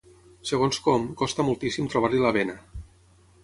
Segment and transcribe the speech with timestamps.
[0.51, 2.61] Segons com, costa moltíssim trobar-li la vena.